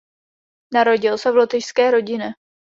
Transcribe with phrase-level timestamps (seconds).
[0.73, 2.33] Narodil se v lotyšské rodině.